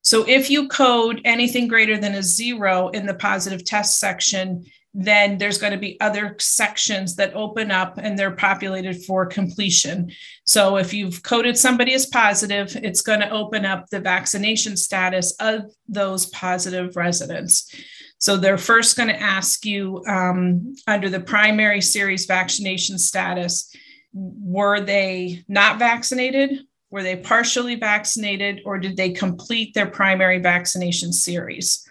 So 0.00 0.26
if 0.26 0.49
you 0.49 0.69
code 0.69 1.21
anything 1.26 1.69
greater 1.69 1.99
than 1.99 2.15
a 2.15 2.23
zero 2.23 2.88
in 2.88 3.05
the 3.05 3.12
positive 3.12 3.67
test 3.67 4.00
section, 4.00 4.65
then 4.95 5.37
there's 5.37 5.59
going 5.59 5.73
to 5.73 5.78
be 5.78 6.00
other 6.00 6.37
sections 6.38 7.16
that 7.16 7.35
open 7.35 7.71
up 7.71 7.99
and 7.99 8.19
they're 8.19 8.31
populated 8.31 9.05
for 9.05 9.26
completion. 9.26 10.11
So 10.45 10.76
if 10.76 10.95
you've 10.95 11.23
coded 11.23 11.59
somebody 11.59 11.93
as 11.93 12.07
positive, 12.07 12.75
it's 12.76 13.02
going 13.02 13.21
to 13.21 13.31
open 13.31 13.66
up 13.66 13.88
the 13.90 14.00
vaccination 14.00 14.76
status 14.76 15.35
of 15.38 15.71
those 15.87 16.26
positive 16.26 16.97
residents. 16.97 17.71
So 18.19 18.37
they're 18.37 18.57
first 18.57 18.97
going 18.97 19.11
to 19.11 19.21
ask 19.21 19.66
you 19.66 20.02
um, 20.09 20.75
under 20.87 21.11
the 21.11 21.21
primary 21.21 21.83
series 21.83 22.25
vaccination 22.25 22.99
status 22.99 23.71
were 24.16 24.81
they 24.81 25.45
not 25.47 25.78
vaccinated? 25.78 26.61
Were 26.90 27.02
they 27.02 27.16
partially 27.16 27.75
vaccinated? 27.75 28.62
Or 28.64 28.78
did 28.78 28.97
they 28.97 29.11
complete 29.11 29.75
their 29.75 29.90
primary 29.90 30.38
vaccination 30.38 31.12
series? 31.12 31.86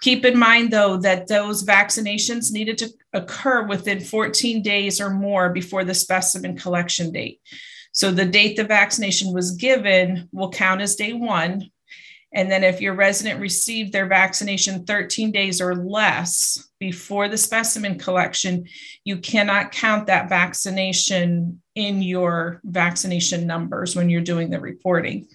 Keep 0.00 0.24
in 0.24 0.38
mind, 0.38 0.70
though, 0.70 0.96
that 0.98 1.26
those 1.26 1.64
vaccinations 1.64 2.52
needed 2.52 2.78
to 2.78 2.90
occur 3.12 3.66
within 3.66 4.00
14 4.00 4.62
days 4.62 5.00
or 5.00 5.10
more 5.10 5.50
before 5.50 5.84
the 5.84 5.94
specimen 5.94 6.56
collection 6.56 7.10
date. 7.12 7.40
So 7.92 8.10
the 8.12 8.26
date 8.26 8.56
the 8.56 8.64
vaccination 8.64 9.32
was 9.32 9.56
given 9.56 10.28
will 10.32 10.50
count 10.50 10.80
as 10.80 10.94
day 10.94 11.14
one, 11.14 11.70
and 12.32 12.50
then 12.50 12.62
if 12.62 12.80
your 12.80 12.94
resident 12.94 13.40
received 13.40 13.92
their 13.92 14.06
vaccination 14.06 14.84
13 14.84 15.32
days 15.32 15.60
or 15.60 15.74
less 15.74 16.68
before 16.78 17.28
the 17.28 17.38
specimen 17.38 17.98
collection, 17.98 18.66
you 19.02 19.16
cannot 19.18 19.72
count 19.72 20.06
that 20.06 20.28
vaccination 20.28 21.62
in 21.74 22.02
your 22.02 22.60
vaccination 22.64 23.46
numbers 23.46 23.96
when 23.96 24.10
you're 24.10 24.20
doing 24.20 24.50
the 24.50 24.60
reporting. 24.60 25.26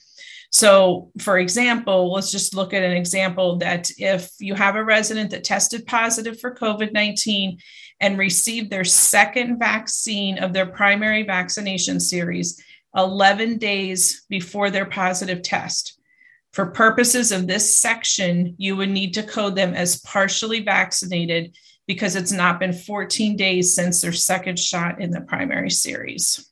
So, 0.53 1.09
for 1.19 1.39
example, 1.39 2.13
let's 2.13 2.31
just 2.31 2.53
look 2.53 2.75
at 2.75 2.83
an 2.83 2.91
example 2.91 3.57
that 3.57 3.89
if 3.97 4.29
you 4.39 4.53
have 4.53 4.75
a 4.75 4.83
resident 4.83 5.31
that 5.31 5.43
tested 5.43 5.87
positive 5.87 6.39
for 6.39 6.53
COVID 6.53 6.93
19 6.93 7.57
and 7.99 8.19
received 8.19 8.69
their 8.69 8.83
second 8.83 9.57
vaccine 9.57 10.37
of 10.37 10.53
their 10.53 10.67
primary 10.67 11.23
vaccination 11.23 11.99
series 11.99 12.61
11 12.95 13.57
days 13.57 14.25
before 14.29 14.69
their 14.69 14.85
positive 14.85 15.41
test, 15.41 15.99
for 16.51 16.67
purposes 16.67 17.31
of 17.31 17.47
this 17.47 17.79
section, 17.79 18.53
you 18.59 18.75
would 18.75 18.91
need 18.91 19.15
to 19.15 19.23
code 19.23 19.55
them 19.55 19.73
as 19.73 20.01
partially 20.01 20.59
vaccinated 20.59 21.57
because 21.87 22.15
it's 22.15 22.31
not 22.31 22.59
been 22.59 22.73
14 22.73 23.35
days 23.35 23.73
since 23.73 24.01
their 24.01 24.11
second 24.11 24.59
shot 24.59 25.01
in 25.01 25.09
the 25.09 25.21
primary 25.21 25.71
series. 25.71 26.47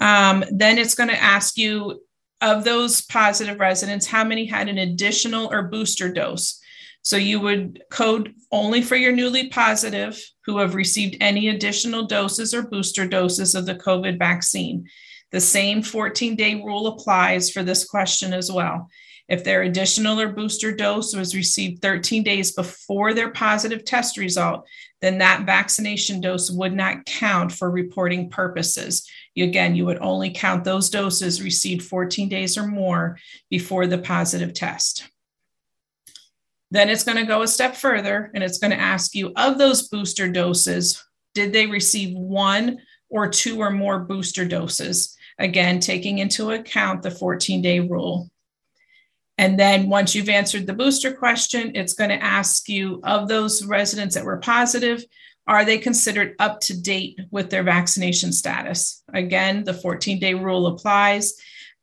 Um, 0.00 0.44
then 0.50 0.76
it's 0.76 0.94
going 0.94 1.08
to 1.08 1.20
ask 1.20 1.56
you 1.56 2.02
of 2.40 2.64
those 2.64 3.02
positive 3.02 3.58
residents, 3.58 4.06
how 4.06 4.24
many 4.24 4.46
had 4.46 4.68
an 4.68 4.78
additional 4.78 5.52
or 5.52 5.64
booster 5.64 6.12
dose? 6.12 6.60
So 7.02 7.16
you 7.16 7.40
would 7.40 7.82
code 7.90 8.34
only 8.52 8.82
for 8.82 8.96
your 8.96 9.12
newly 9.12 9.48
positive 9.48 10.22
who 10.44 10.58
have 10.58 10.74
received 10.74 11.16
any 11.20 11.48
additional 11.48 12.06
doses 12.06 12.52
or 12.52 12.62
booster 12.62 13.06
doses 13.06 13.54
of 13.54 13.66
the 13.66 13.74
COVID 13.74 14.18
vaccine. 14.18 14.86
The 15.30 15.40
same 15.40 15.82
14 15.82 16.36
day 16.36 16.54
rule 16.56 16.86
applies 16.86 17.50
for 17.50 17.62
this 17.62 17.84
question 17.84 18.32
as 18.32 18.50
well. 18.50 18.88
If 19.28 19.44
their 19.44 19.62
additional 19.62 20.20
or 20.20 20.28
booster 20.28 20.74
dose 20.74 21.14
was 21.14 21.36
received 21.36 21.82
13 21.82 22.22
days 22.22 22.52
before 22.52 23.12
their 23.12 23.30
positive 23.30 23.84
test 23.84 24.16
result, 24.16 24.66
then 25.00 25.18
that 25.18 25.44
vaccination 25.44 26.20
dose 26.20 26.50
would 26.50 26.72
not 26.72 27.04
count 27.04 27.52
for 27.52 27.70
reporting 27.70 28.30
purposes. 28.30 29.06
Again, 29.36 29.76
you 29.76 29.84
would 29.84 29.98
only 30.00 30.30
count 30.30 30.64
those 30.64 30.90
doses 30.90 31.42
received 31.42 31.82
14 31.82 32.28
days 32.28 32.56
or 32.56 32.66
more 32.66 33.18
before 33.50 33.86
the 33.86 33.98
positive 33.98 34.54
test. 34.54 35.08
Then 36.70 36.88
it's 36.88 37.04
going 37.04 37.18
to 37.18 37.24
go 37.24 37.42
a 37.42 37.48
step 37.48 37.76
further 37.76 38.30
and 38.34 38.42
it's 38.42 38.58
going 38.58 38.72
to 38.72 38.80
ask 38.80 39.14
you 39.14 39.32
of 39.36 39.58
those 39.58 39.88
booster 39.88 40.30
doses, 40.30 41.04
did 41.34 41.52
they 41.52 41.66
receive 41.66 42.16
one 42.16 42.78
or 43.08 43.28
two 43.28 43.60
or 43.60 43.70
more 43.70 44.00
booster 44.00 44.44
doses? 44.44 45.16
Again, 45.38 45.80
taking 45.80 46.18
into 46.18 46.50
account 46.50 47.02
the 47.02 47.10
14 47.10 47.62
day 47.62 47.80
rule. 47.80 48.30
And 49.38 49.58
then 49.58 49.88
once 49.88 50.14
you've 50.14 50.28
answered 50.28 50.66
the 50.66 50.74
booster 50.74 51.14
question, 51.14 51.72
it's 51.76 51.94
going 51.94 52.10
to 52.10 52.22
ask 52.22 52.68
you 52.68 53.00
of 53.04 53.28
those 53.28 53.64
residents 53.64 54.16
that 54.16 54.24
were 54.24 54.38
positive, 54.38 55.04
are 55.46 55.64
they 55.64 55.78
considered 55.78 56.34
up 56.38 56.60
to 56.60 56.78
date 56.78 57.18
with 57.30 57.48
their 57.48 57.62
vaccination 57.62 58.32
status? 58.32 59.02
Again, 59.14 59.64
the 59.64 59.72
14 59.72 60.18
day 60.18 60.34
rule 60.34 60.66
applies. 60.66 61.34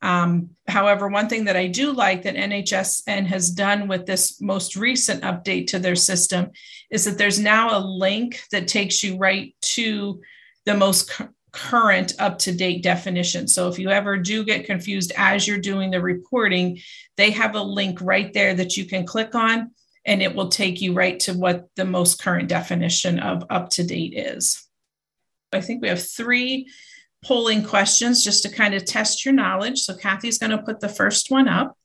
Um, 0.02 0.52
however, 0.68 1.08
one 1.08 1.30
thing 1.30 1.46
that 1.46 1.56
I 1.56 1.68
do 1.68 1.92
like 1.92 2.24
that 2.24 2.36
NHSN 2.36 3.26
has 3.26 3.50
done 3.50 3.88
with 3.88 4.06
this 4.06 4.40
most 4.40 4.76
recent 4.76 5.24
update 5.24 5.68
to 5.68 5.80
their 5.80 5.96
system 5.96 6.52
is 6.92 7.06
that 7.06 7.18
there's 7.18 7.40
now 7.40 7.76
a 7.76 7.80
link 7.80 8.42
that 8.52 8.68
takes 8.68 9.02
you 9.02 9.18
right 9.18 9.56
to 9.62 10.22
the 10.66 10.76
most 10.76 11.10
current 11.56 12.14
up 12.20 12.38
to 12.40 12.52
date 12.52 12.84
definition. 12.84 13.48
So 13.48 13.70
if 13.70 13.80
you 13.80 13.90
ever 13.90 14.18
do 14.18 14.44
get 14.44 14.66
confused 14.66 15.14
as 15.16 15.48
you're 15.48 15.58
doing 15.58 15.90
the 15.90 16.02
reporting, 16.02 16.80
they 17.16 17.32
have 17.32 17.56
a 17.56 17.62
link 17.62 18.02
right 18.02 18.32
there 18.34 18.54
that 18.54 18.76
you 18.76 18.86
can 18.86 19.06
click 19.06 19.34
on 19.36 19.72
and 20.06 20.22
it 20.22 20.36
will 20.36 20.50
take 20.50 20.82
you 20.82 20.94
right 20.94 21.20
to 21.22 21.34
what 21.34 21.70
the 21.76 21.86
most 21.86 22.22
current 22.22 22.50
definition 22.50 23.20
of 23.20 23.46
up 23.50 23.70
to 23.72 23.84
date 23.84 24.14
is. 24.16 24.68
I 25.54 25.62
think 25.62 25.82
we 25.82 25.88
have 25.88 26.06
three 26.06 26.68
polling 27.24 27.64
questions 27.64 28.24
just 28.24 28.44
to 28.44 28.50
kind 28.50 28.74
of 28.74 28.84
test 28.84 29.24
your 29.24 29.34
knowledge. 29.34 29.80
So 29.80 29.96
Kathy's 29.96 30.38
going 30.38 30.52
to 30.52 30.58
put 30.62 30.82
the 30.82 30.90
first 30.90 31.32
one 31.32 31.48
up. 31.48 31.78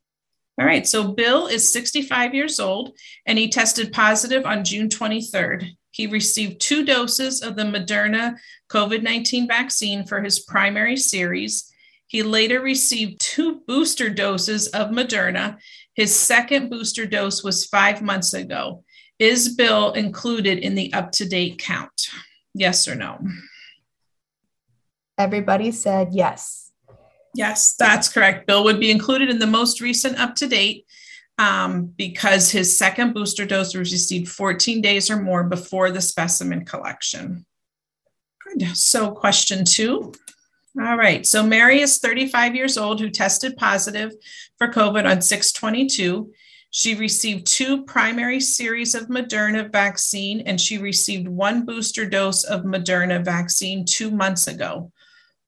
All 0.59 0.67
right, 0.67 0.87
so 0.87 1.13
Bill 1.13 1.47
is 1.47 1.73
65 1.73 2.35
years 2.35 2.61
old 2.61 2.93
and 3.25 3.39
he 3.39 3.49
tested 3.49 3.93
positive 3.93 4.45
on 4.45 4.65
June 4.65 4.89
23rd. 4.89 5.71
He 6.01 6.07
received 6.07 6.63
two 6.63 6.83
doses 6.83 7.43
of 7.43 7.57
the 7.57 7.63
Moderna 7.63 8.39
COVID 8.71 9.03
19 9.03 9.47
vaccine 9.47 10.07
for 10.07 10.23
his 10.23 10.41
primary 10.41 10.97
series. 10.97 11.71
He 12.07 12.23
later 12.23 12.63
received 12.63 13.21
two 13.21 13.61
booster 13.67 14.09
doses 14.09 14.69
of 14.69 14.89
Moderna. 14.89 15.59
His 15.93 16.19
second 16.19 16.71
booster 16.71 17.05
dose 17.05 17.45
was 17.45 17.67
five 17.67 18.01
months 18.01 18.33
ago. 18.33 18.83
Is 19.19 19.55
Bill 19.55 19.93
included 19.93 20.61
in 20.61 20.75
the 20.75 20.91
up 20.95 21.13
to 21.13 21.29
date 21.29 21.59
count? 21.59 22.09
Yes 22.55 22.89
or 22.89 22.95
no? 22.95 23.19
Everybody 25.19 25.71
said 25.71 26.09
yes. 26.13 26.73
Yes, 27.35 27.75
that's 27.79 28.09
correct. 28.09 28.47
Bill 28.47 28.65
would 28.65 28.81
be 28.81 28.91
included 28.91 29.29
in 29.29 29.39
the 29.39 29.47
most 29.47 29.83
recent 29.83 30.19
up 30.19 30.35
to 30.37 30.49
date 30.49 30.87
um, 31.41 31.87
because 31.97 32.51
his 32.51 32.77
second 32.77 33.15
booster 33.15 33.47
dose 33.47 33.75
was 33.75 33.93
received 33.93 34.29
14 34.29 34.83
days 34.83 35.11
or 35.11 35.17
more 35.17 35.43
before 35.43 35.91
the 35.91 36.01
specimen 36.01 36.67
collection. 36.67 37.47
Good. 38.45 38.77
So, 38.77 39.13
question 39.13 39.65
two. 39.65 40.13
All 40.79 40.99
right. 40.99 41.27
So, 41.27 41.43
Mary 41.43 41.81
is 41.81 41.97
35 41.97 42.55
years 42.55 42.77
old 42.77 43.01
who 43.01 43.09
tested 43.09 43.57
positive 43.57 44.13
for 44.59 44.69
COVID 44.69 45.11
on 45.11 45.23
622. 45.23 46.31
She 46.73 46.95
received 46.95 47.47
two 47.47 47.85
primary 47.85 48.39
series 48.39 48.95
of 48.95 49.09
Moderna 49.09 49.73
vaccine 49.73 50.43
and 50.43 50.61
she 50.61 50.77
received 50.77 51.27
one 51.27 51.65
booster 51.65 52.05
dose 52.05 52.45
of 52.45 52.65
Moderna 52.65 53.25
vaccine 53.25 53.87
two 53.87 54.11
months 54.11 54.47
ago. 54.47 54.93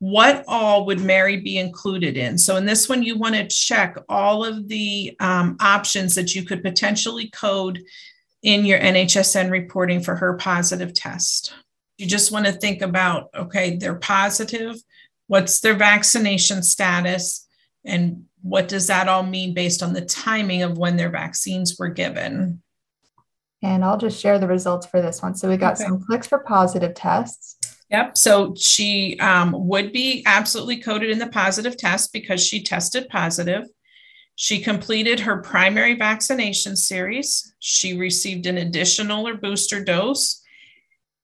What 0.02 0.42
all 0.48 0.84
would 0.84 0.98
Mary 0.98 1.36
be 1.36 1.58
included 1.58 2.16
in? 2.16 2.36
So 2.36 2.56
in 2.56 2.66
this 2.66 2.88
one, 2.88 3.04
you 3.04 3.16
want 3.16 3.36
to 3.36 3.46
check 3.46 3.96
all 4.08 4.44
of 4.44 4.66
the 4.66 5.14
um, 5.20 5.56
options 5.60 6.16
that 6.16 6.34
you 6.34 6.44
could 6.44 6.60
potentially 6.60 7.30
code 7.30 7.80
in 8.42 8.64
your 8.64 8.80
NHSN 8.80 9.48
reporting 9.52 10.02
for 10.02 10.16
her 10.16 10.34
positive 10.34 10.92
test. 10.92 11.54
You 11.98 12.08
just 12.08 12.32
want 12.32 12.46
to 12.46 12.52
think 12.52 12.82
about, 12.82 13.30
okay, 13.32 13.76
they're 13.76 13.94
positive. 13.94 14.74
What's 15.28 15.60
their 15.60 15.74
vaccination 15.74 16.64
status? 16.64 17.46
And 17.84 18.24
what 18.40 18.66
does 18.66 18.88
that 18.88 19.06
all 19.06 19.22
mean 19.22 19.54
based 19.54 19.84
on 19.84 19.92
the 19.92 20.04
timing 20.04 20.64
of 20.64 20.78
when 20.78 20.96
their 20.96 21.10
vaccines 21.10 21.78
were 21.78 21.90
given? 21.90 22.60
And 23.62 23.84
I'll 23.84 23.98
just 23.98 24.20
share 24.20 24.40
the 24.40 24.48
results 24.48 24.84
for 24.84 25.00
this 25.00 25.22
one. 25.22 25.36
So 25.36 25.48
we 25.48 25.56
got 25.56 25.74
okay. 25.74 25.84
some 25.84 26.04
clicks 26.04 26.26
for 26.26 26.40
positive 26.40 26.94
tests. 26.94 27.56
Yep. 27.92 28.16
So 28.16 28.54
she 28.56 29.18
um, 29.20 29.54
would 29.68 29.92
be 29.92 30.22
absolutely 30.24 30.78
coded 30.78 31.10
in 31.10 31.18
the 31.18 31.26
positive 31.26 31.76
test 31.76 32.10
because 32.12 32.44
she 32.44 32.62
tested 32.62 33.08
positive. 33.10 33.64
She 34.34 34.60
completed 34.60 35.20
her 35.20 35.42
primary 35.42 35.94
vaccination 35.94 36.74
series. 36.74 37.54
She 37.58 37.98
received 37.98 38.46
an 38.46 38.56
additional 38.56 39.28
or 39.28 39.34
booster 39.34 39.84
dose. 39.84 40.42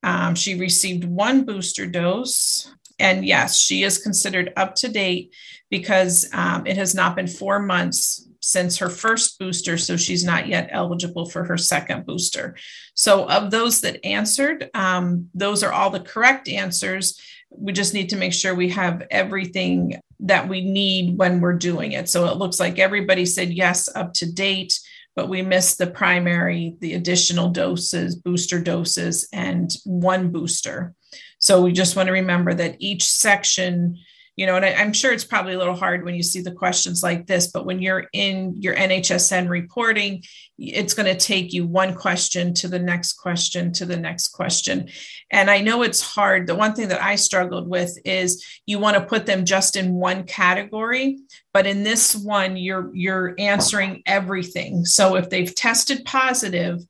Um, 0.03 0.35
she 0.35 0.57
received 0.57 1.05
one 1.05 1.47
booster 1.47 1.87
dose. 1.87 2.71
And 2.99 3.25
yes, 3.25 3.57
she 3.57 3.83
is 3.83 3.97
considered 3.97 4.53
up 4.57 4.75
to 4.77 4.89
date 4.89 5.33
because 5.71 6.29
um, 6.35 6.67
it 6.67 6.77
has 6.77 6.95
not 6.95 7.17
been 7.17 7.29
four 7.29 7.61
months 7.61 8.28
since 8.49 8.79
her 8.79 8.89
first 8.89 9.39
booster, 9.39 9.77
so 9.77 9.95
she's 9.95 10.25
not 10.25 10.49
yet 10.49 10.71
eligible 10.73 11.29
for 11.29 11.45
her 11.45 11.59
second 11.59 12.07
booster. 12.07 12.57
So, 12.95 13.29
of 13.29 13.51
those 13.51 13.83
that 13.83 14.03
answered, 14.07 14.71
um, 14.73 15.29
those 15.35 15.63
are 15.63 15.71
all 15.71 15.91
the 15.91 16.01
correct 16.01 16.49
answers. 16.49 17.21
We 17.51 17.75
just 17.75 17.93
need 17.93 18.09
to 18.09 18.17
make 18.17 18.33
sure 18.33 18.55
we 18.55 18.71
have 18.71 19.07
everything 19.11 20.01
that 20.21 20.49
we 20.49 20.63
need 20.63 21.19
when 21.19 21.43
we're 21.43 21.59
doing 21.59 21.93
it. 21.93 22.09
So, 22.09 22.25
it 22.25 22.39
looks 22.39 22.59
like 22.59 22.79
everybody 22.79 23.27
said 23.27 23.53
yes, 23.53 23.87
up 23.95 24.15
to 24.15 24.33
date, 24.33 24.81
but 25.15 25.29
we 25.29 25.43
missed 25.43 25.77
the 25.77 25.87
primary, 25.87 26.75
the 26.81 26.95
additional 26.95 27.51
doses, 27.51 28.17
booster 28.17 28.63
doses, 28.63 29.29
and 29.31 29.71
one 29.85 30.33
booster. 30.33 30.95
So, 31.39 31.61
we 31.61 31.73
just 31.73 31.97
want 31.97 32.07
to 32.07 32.15
remember 32.15 32.55
that 32.55 32.77
each 32.79 33.05
section 33.05 33.99
you 34.39 34.47
know 34.47 34.55
and 34.55 34.65
I, 34.65 34.69
am 34.69 34.93
sure 34.93 35.13
it's 35.13 35.25
probably 35.25 35.55
a 35.55 35.59
little 35.59 35.75
hard 35.75 36.05
when 36.05 36.15
you 36.15 36.23
see 36.23 36.41
the 36.41 36.53
questions 36.53 37.03
like 37.03 37.27
this 37.27 37.49
but 37.49 37.67
when 37.67 37.83
you're 37.83 38.07
in 38.13 38.55
your 38.63 38.75
nhsn 38.77 39.49
reporting 39.49 40.23
it's 40.57 40.95
going 40.95 41.07
to 41.13 41.19
take 41.19 41.53
you 41.53 41.67
one 41.67 41.95
question 41.95 42.55
to 42.55 42.69
the 42.69 42.79
next 42.79 43.15
question 43.15 43.73
to 43.75 43.85
the 43.85 43.97
next 43.97 44.29
question. 44.29 44.89
And 45.31 45.51
i 45.51 45.61
know 45.61 45.83
it's 45.83 46.01
hard. 46.01 46.47
The 46.47 46.55
one 46.55 46.75
thing 46.75 46.89
that 46.89 47.03
i 47.03 47.17
struggled 47.17 47.69
with 47.69 47.99
is 48.05 48.45
you 48.65 48.79
want 48.79 48.97
to 48.97 49.05
put 49.05 49.27
them 49.27 49.45
just 49.45 49.77
in 49.77 49.95
one 49.95 50.23
category 50.25 51.19
but 51.53 51.67
in 51.67 51.83
this 51.83 52.15
one 52.15 52.57
you're 52.57 52.95
you're 52.95 53.35
answering 53.39 54.03
everything. 54.07 54.85
So 54.85 55.17
if 55.17 55.29
they've 55.29 55.55
tested 55.55 56.05
positive 56.05 56.81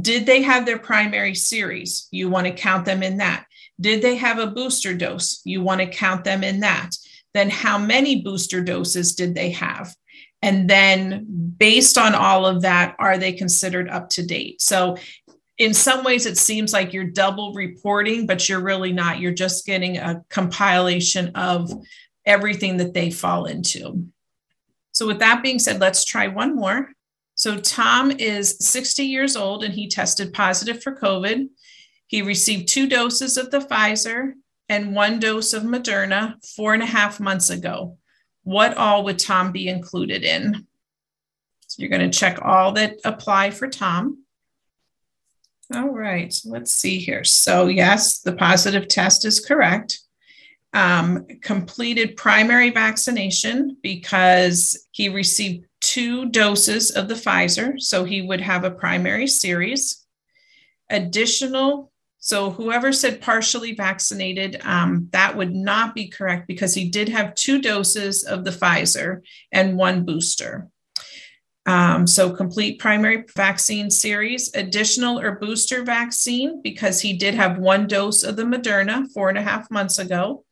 did 0.00 0.24
they 0.24 0.40
have 0.40 0.64
their 0.64 0.78
primary 0.78 1.34
series? 1.34 2.08
You 2.10 2.30
want 2.30 2.46
to 2.46 2.52
count 2.54 2.86
them 2.86 3.02
in 3.02 3.18
that 3.18 3.44
did 3.82 4.00
they 4.00 4.16
have 4.16 4.38
a 4.38 4.46
booster 4.46 4.94
dose? 4.94 5.42
You 5.44 5.60
want 5.60 5.80
to 5.80 5.86
count 5.86 6.24
them 6.24 6.42
in 6.42 6.60
that. 6.60 6.90
Then, 7.34 7.50
how 7.50 7.78
many 7.78 8.22
booster 8.22 8.62
doses 8.62 9.14
did 9.14 9.34
they 9.34 9.50
have? 9.50 9.94
And 10.40 10.70
then, 10.70 11.26
based 11.58 11.98
on 11.98 12.14
all 12.14 12.46
of 12.46 12.62
that, 12.62 12.96
are 12.98 13.18
they 13.18 13.32
considered 13.32 13.88
up 13.88 14.08
to 14.10 14.24
date? 14.24 14.62
So, 14.62 14.96
in 15.58 15.74
some 15.74 16.04
ways, 16.04 16.26
it 16.26 16.38
seems 16.38 16.72
like 16.72 16.92
you're 16.92 17.04
double 17.04 17.52
reporting, 17.54 18.26
but 18.26 18.48
you're 18.48 18.60
really 18.60 18.92
not. 18.92 19.18
You're 19.18 19.32
just 19.32 19.66
getting 19.66 19.98
a 19.98 20.22
compilation 20.30 21.32
of 21.34 21.70
everything 22.24 22.78
that 22.78 22.94
they 22.94 23.10
fall 23.10 23.46
into. 23.46 24.06
So, 24.92 25.06
with 25.06 25.18
that 25.18 25.42
being 25.42 25.58
said, 25.58 25.80
let's 25.80 26.04
try 26.04 26.28
one 26.28 26.54
more. 26.54 26.90
So, 27.34 27.58
Tom 27.58 28.10
is 28.12 28.58
60 28.58 29.04
years 29.04 29.36
old 29.36 29.64
and 29.64 29.74
he 29.74 29.88
tested 29.88 30.32
positive 30.32 30.82
for 30.82 30.94
COVID. 30.94 31.48
He 32.12 32.20
received 32.20 32.68
two 32.68 32.86
doses 32.88 33.38
of 33.38 33.50
the 33.50 33.60
Pfizer 33.60 34.34
and 34.68 34.94
one 34.94 35.18
dose 35.18 35.54
of 35.54 35.62
Moderna 35.62 36.34
four 36.54 36.74
and 36.74 36.82
a 36.82 36.86
half 36.86 37.18
months 37.18 37.48
ago. 37.48 37.96
What 38.42 38.76
all 38.76 39.04
would 39.04 39.18
Tom 39.18 39.50
be 39.50 39.66
included 39.66 40.22
in? 40.22 40.66
So 41.68 41.76
you're 41.78 41.88
going 41.88 42.10
to 42.10 42.18
check 42.18 42.38
all 42.42 42.72
that 42.72 42.98
apply 43.06 43.52
for 43.52 43.66
Tom. 43.66 44.24
All 45.74 45.88
right, 45.88 46.38
let's 46.44 46.74
see 46.74 46.98
here. 46.98 47.24
So, 47.24 47.68
yes, 47.68 48.18
the 48.18 48.34
positive 48.34 48.88
test 48.88 49.24
is 49.24 49.40
correct. 49.40 50.00
Um, 50.74 51.26
completed 51.40 52.18
primary 52.18 52.68
vaccination 52.68 53.78
because 53.82 54.86
he 54.90 55.08
received 55.08 55.64
two 55.80 56.26
doses 56.28 56.90
of 56.90 57.08
the 57.08 57.14
Pfizer, 57.14 57.80
so 57.80 58.04
he 58.04 58.20
would 58.20 58.42
have 58.42 58.64
a 58.64 58.70
primary 58.70 59.26
series. 59.26 60.04
Additional 60.90 61.91
so 62.24 62.50
whoever 62.50 62.92
said 62.92 63.20
partially 63.20 63.74
vaccinated, 63.74 64.60
um, 64.62 65.08
that 65.10 65.36
would 65.36 65.52
not 65.52 65.92
be 65.92 66.06
correct 66.06 66.46
because 66.46 66.72
he 66.72 66.88
did 66.88 67.08
have 67.08 67.34
two 67.34 67.60
doses 67.60 68.22
of 68.22 68.44
the 68.44 68.52
Pfizer 68.52 69.22
and 69.50 69.76
one 69.76 70.04
booster. 70.04 70.68
Um, 71.66 72.06
so 72.06 72.30
complete 72.30 72.78
primary 72.78 73.24
vaccine 73.34 73.90
series, 73.90 74.54
additional 74.54 75.18
or 75.18 75.40
booster 75.40 75.82
vaccine 75.82 76.62
because 76.62 77.00
he 77.00 77.14
did 77.14 77.34
have 77.34 77.58
one 77.58 77.88
dose 77.88 78.22
of 78.22 78.36
the 78.36 78.44
Moderna 78.44 79.10
four 79.12 79.28
and 79.28 79.38
a 79.38 79.42
half 79.42 79.68
months 79.68 79.98
ago, 79.98 80.44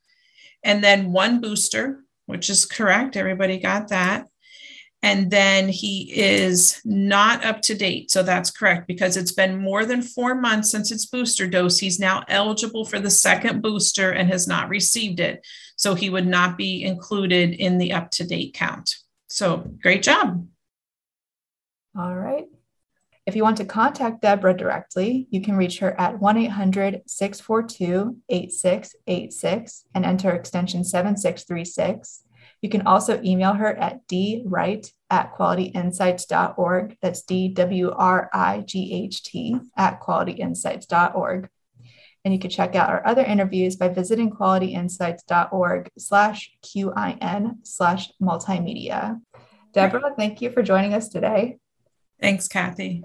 and 0.64 0.82
then 0.82 1.12
one 1.12 1.40
booster, 1.40 2.02
which 2.26 2.50
is 2.50 2.66
correct. 2.66 3.16
Everybody 3.16 3.58
got 3.60 3.90
that 3.90 4.26
and 5.02 5.30
then 5.30 5.68
he 5.68 6.12
is 6.12 6.80
not 6.84 7.44
up 7.44 7.62
to 7.62 7.74
date. 7.74 8.10
So 8.10 8.22
that's 8.22 8.50
correct 8.50 8.86
because 8.86 9.16
it's 9.16 9.32
been 9.32 9.56
more 9.56 9.86
than 9.86 10.02
four 10.02 10.34
months 10.34 10.70
since 10.70 10.92
its 10.92 11.06
booster 11.06 11.46
dose. 11.46 11.78
He's 11.78 11.98
now 11.98 12.22
eligible 12.28 12.84
for 12.84 13.00
the 13.00 13.10
second 13.10 13.62
booster 13.62 14.10
and 14.10 14.28
has 14.28 14.46
not 14.46 14.68
received 14.68 15.18
it. 15.18 15.46
So 15.76 15.94
he 15.94 16.10
would 16.10 16.26
not 16.26 16.58
be 16.58 16.84
included 16.84 17.52
in 17.52 17.78
the 17.78 17.92
up 17.92 18.10
to 18.12 18.26
date 18.26 18.52
count. 18.52 18.96
So 19.28 19.72
great 19.80 20.02
job. 20.02 20.46
All 21.98 22.14
right. 22.14 22.46
If 23.26 23.36
you 23.36 23.42
want 23.42 23.58
to 23.58 23.64
contact 23.64 24.22
Deborah 24.22 24.56
directly, 24.56 25.28
you 25.30 25.40
can 25.40 25.56
reach 25.56 25.78
her 25.78 25.98
at 25.98 26.18
1 26.18 26.36
800 26.36 27.02
642 27.06 28.18
8686 28.28 29.84
and 29.94 30.04
enter 30.04 30.32
extension 30.32 30.84
7636. 30.84 32.22
You 32.62 32.68
can 32.68 32.86
also 32.86 33.20
email 33.22 33.54
her 33.54 33.74
at 33.74 34.06
dwright 34.06 34.90
at 35.08 35.34
qualityinsights.org. 35.34 36.96
That's 37.00 37.22
D 37.22 37.48
W 37.48 37.90
R 37.90 38.30
I 38.32 38.60
G 38.60 38.92
H 39.04 39.22
T 39.22 39.56
at 39.76 40.00
qualityinsights.org. 40.00 41.48
And 42.24 42.34
you 42.34 42.40
can 42.40 42.50
check 42.50 42.74
out 42.74 42.90
our 42.90 43.06
other 43.06 43.24
interviews 43.24 43.76
by 43.76 43.88
visiting 43.88 44.30
qualityinsights.org 44.30 45.90
slash 45.98 46.50
QIN 46.62 47.54
slash 47.62 48.12
multimedia. 48.20 49.20
Deborah, 49.72 50.12
thank 50.16 50.42
you 50.42 50.50
for 50.50 50.62
joining 50.62 50.92
us 50.92 51.08
today. 51.08 51.58
Thanks, 52.20 52.46
Kathy. 52.46 53.04